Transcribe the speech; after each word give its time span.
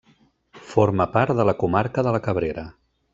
Forma 0.69 1.07
part 1.17 1.37
de 1.41 1.45
la 1.49 1.55
comarca 1.65 2.07
de 2.09 2.15
La 2.17 2.23
Cabrera. 2.29 2.65